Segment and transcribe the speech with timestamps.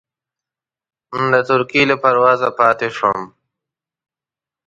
[1.31, 3.21] د ترکیې له پروازه پاتې شوم.